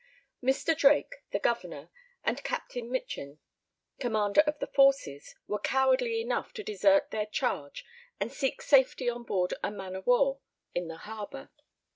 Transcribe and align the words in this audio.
Mr. 0.43 0.75
Drake, 0.75 1.17
the 1.29 1.37
governor, 1.37 1.91
and 2.23 2.43
Captain 2.43 2.89
Michin, 2.91 3.37
commander 3.99 4.41
of 4.47 4.57
the 4.57 4.65
forces, 4.65 5.35
were 5.47 5.59
cowardly 5.59 6.19
enough 6.19 6.53
to 6.53 6.63
desert 6.63 7.11
their 7.11 7.27
charge 7.27 7.85
and 8.19 8.31
seek 8.33 8.63
safety 8.63 9.07
on 9.07 9.21
board 9.21 9.53
a 9.63 9.69
man 9.69 9.95
of 9.95 10.07
war 10.07 10.39
in 10.73 10.87
the 10.87 10.97
harbour. 10.97 11.51